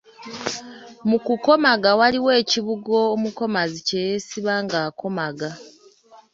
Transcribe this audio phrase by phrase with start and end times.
[1.09, 5.49] Mu kukomaga waliwo ekibugo omukomazi kye yeesiba ng’akomaga.